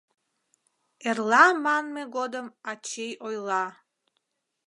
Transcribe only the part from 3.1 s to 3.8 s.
ойла: